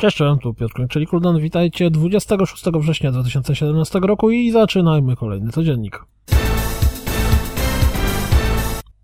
Cześć, 0.00 0.18
tu 0.42 0.54
Piotr 0.54 0.86
czyli 0.88 1.06
Kuldan. 1.06 1.38
Witajcie 1.40 1.90
26 1.90 2.64
września 2.64 3.12
2017 3.12 3.98
roku 3.98 4.30
i 4.30 4.50
zaczynajmy 4.50 5.16
kolejny 5.16 5.52
codziennik. 5.52 6.04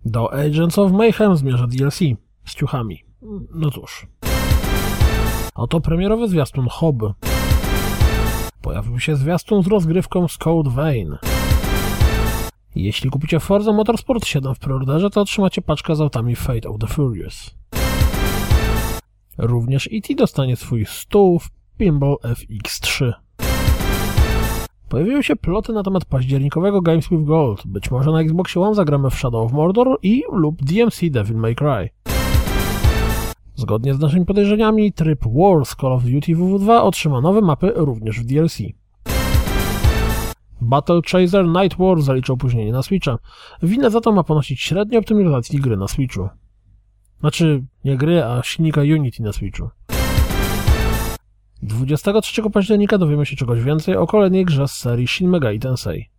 Do 0.05 0.33
Agents 0.33 0.77
of 0.79 0.91
Mayhem 0.91 1.37
zmierza 1.37 1.67
DLC 1.67 1.99
z 2.45 2.55
ciuchami. 2.55 3.03
No 3.53 3.71
cóż. 3.71 4.07
Oto 5.55 5.81
premierowy 5.81 6.27
zwiastun 6.27 6.67
Hob. 6.69 6.95
Pojawił 8.67 8.99
się 8.99 9.15
zwiastun 9.15 9.63
z 9.63 9.67
rozgrywką 9.67 10.27
z 10.27 10.37
Code 10.37 10.69
Vein. 10.69 11.17
Jeśli 12.75 13.09
kupicie 13.09 13.39
Forza 13.39 13.73
Motorsport 13.73 14.25
7 14.25 14.55
w 14.55 14.59
preorderze, 14.59 15.09
to 15.09 15.21
otrzymacie 15.21 15.61
paczkę 15.61 15.95
z 15.95 16.01
autami 16.01 16.35
Fate 16.35 16.69
of 16.69 16.79
the 16.79 16.87
Furious. 16.87 17.55
Również 19.37 19.89
E.T. 19.93 20.15
dostanie 20.15 20.55
swój 20.55 20.85
stół 20.85 21.39
w 21.39 21.49
Pinball 21.77 22.17
FX3. 22.23 23.13
Pojawiły 24.89 25.23
się 25.23 25.35
ploty 25.35 25.73
na 25.73 25.83
temat 25.83 26.05
październikowego 26.05 26.81
Games 26.81 27.09
with 27.09 27.23
Gold. 27.23 27.67
Być 27.67 27.91
może 27.91 28.11
na 28.11 28.21
Xbox 28.21 28.57
One 28.57 28.75
zagramy 28.75 29.09
w 29.09 29.15
Shadow 29.15 29.45
of 29.45 29.53
Mordor 29.53 29.97
i 30.03 30.23
lub 30.31 30.63
DMC 30.63 31.09
Devil 31.09 31.37
May 31.37 31.55
Cry. 31.55 31.89
Zgodnie 33.57 33.93
z 33.93 33.99
naszymi 33.99 34.25
podejrzeniami, 34.25 34.93
tryb 34.93 35.19
Wars 35.25 35.75
Call 35.75 35.93
of 35.93 36.03
Duty 36.03 36.35
WW2 36.35 36.81
otrzyma 36.81 37.21
nowe 37.21 37.41
mapy 37.41 37.73
również 37.75 38.19
w 38.19 38.25
DLC. 38.25 38.57
Battle 40.61 41.01
Chaser 41.11 41.47
Night 41.47 41.77
War 41.79 42.01
zaliczył 42.01 42.35
opóźnienie 42.35 42.71
na 42.71 42.83
Switcha. 42.83 43.17
Winę 43.63 43.91
za 43.91 44.01
to 44.01 44.11
ma 44.11 44.23
ponosić 44.23 44.61
średnia 44.61 44.99
optymalizacji 44.99 45.59
gry 45.59 45.77
na 45.77 45.87
Switchu. 45.87 46.29
Znaczy, 47.19 47.63
nie 47.85 47.97
gry, 47.97 48.23
a 48.23 48.43
silnika 48.43 48.81
Unity 48.81 49.23
na 49.23 49.33
Switchu. 49.33 49.69
23 51.61 52.49
października 52.49 52.97
dowiemy 52.97 53.25
się 53.25 53.35
czegoś 53.35 53.63
więcej 53.63 53.95
o 53.95 54.07
kolejnej 54.07 54.45
grze 54.45 54.67
z 54.67 54.71
serii 54.71 55.07
Shin 55.07 55.29
Megami 55.29 55.59
Tensei. 55.59 56.16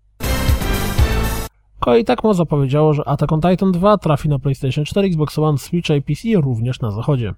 Koei 1.89 2.05
Tecmo 2.05 2.35
zapowiedziało, 2.35 2.93
że 2.93 3.09
Attack 3.09 3.33
on 3.33 3.41
Titan 3.41 3.73
2 3.73 3.99
trafi 3.99 4.29
na 4.29 4.39
PlayStation 4.39 4.85
4, 4.85 5.09
Xbox 5.09 5.39
One, 5.39 5.59
Switch 5.59 5.91
i 5.91 6.03
PC 6.03 6.41
również 6.41 6.81
na 6.81 6.91
zachodzie. 6.91 7.35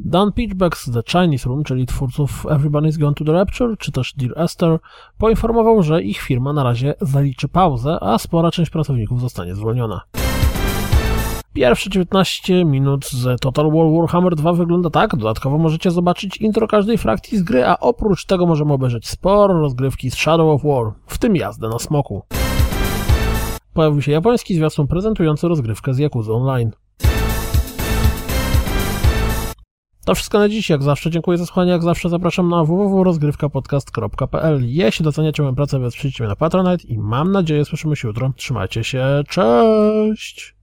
Dan 0.00 0.32
Pitchback 0.32 0.76
z 0.76 0.92
The 0.92 1.02
Chinese 1.12 1.48
Room, 1.48 1.64
czyli 1.64 1.86
twórców 1.86 2.44
Everybody's 2.44 2.98
Gone 2.98 3.14
to 3.14 3.24
the 3.24 3.32
Rapture, 3.32 3.78
czy 3.78 3.92
też 3.92 4.14
Dear 4.16 4.32
Esther, 4.36 4.78
poinformował, 5.18 5.82
że 5.82 6.02
ich 6.02 6.20
firma 6.20 6.52
na 6.52 6.62
razie 6.62 6.94
zaliczy 7.00 7.48
pauzę, 7.48 7.98
a 8.00 8.18
spora 8.18 8.50
część 8.50 8.70
pracowników 8.70 9.20
zostanie 9.20 9.54
zwolniona. 9.54 10.00
Pierwsze 11.52 11.90
19 11.90 12.64
minut 12.64 13.06
z 13.06 13.40
Total 13.40 13.72
War 13.72 13.86
Warhammer 14.00 14.36
2 14.36 14.52
wygląda 14.52 14.90
tak. 14.90 15.16
Dodatkowo 15.16 15.58
możecie 15.58 15.90
zobaczyć 15.90 16.36
intro 16.36 16.68
każdej 16.68 16.98
frakcji 16.98 17.38
z 17.38 17.42
gry, 17.42 17.66
a 17.66 17.78
oprócz 17.80 18.26
tego 18.26 18.46
możemy 18.46 18.72
obejrzeć 18.72 19.08
sporo 19.08 19.60
rozgrywki 19.60 20.10
z 20.10 20.14
Shadow 20.14 20.54
of 20.54 20.62
War, 20.64 20.92
w 21.06 21.18
tym 21.18 21.36
jazdę 21.36 21.68
na 21.68 21.78
smoku. 21.78 22.22
Pojawił 23.74 24.02
się 24.02 24.12
japoński 24.12 24.54
zwiastun 24.54 24.86
prezentujący 24.86 25.48
rozgrywkę 25.48 25.94
z 25.94 25.98
Yakuza 25.98 26.32
Online. 26.32 26.70
To 30.04 30.14
wszystko 30.14 30.38
na 30.38 30.48
dziś. 30.48 30.70
Jak 30.70 30.82
zawsze 30.82 31.10
dziękuję 31.10 31.38
za 31.38 31.46
słuchanie. 31.46 31.70
Jak 31.70 31.82
zawsze 31.82 32.08
zapraszam 32.08 32.48
na 32.48 32.64
www.rozgrywkapodcast.pl 32.64 34.60
Jeśli 34.64 35.04
doceniacie 35.04 35.42
moją 35.42 35.54
pracę, 35.54 35.78
wesprzyjcie 35.78 36.24
mnie 36.24 36.28
na 36.28 36.36
Patronite 36.36 36.88
i 36.88 36.98
mam 36.98 37.32
nadzieję 37.32 37.64
słyszymy 37.64 37.96
się 37.96 38.08
jutro. 38.08 38.32
Trzymajcie 38.36 38.84
się. 38.84 39.22
Cześć! 39.28 40.61